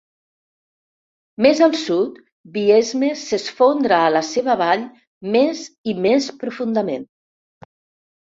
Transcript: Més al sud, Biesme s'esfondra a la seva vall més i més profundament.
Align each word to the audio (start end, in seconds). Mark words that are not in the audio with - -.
Més 1.45 1.59
al 1.65 1.75
sud, 1.81 2.15
Biesme 2.55 3.09
s'esfondra 3.25 3.99
a 4.05 4.09
la 4.15 4.23
seva 4.31 4.55
vall 4.63 4.87
més 5.35 5.61
i 5.93 5.97
més 6.07 6.31
profundament. 6.45 7.05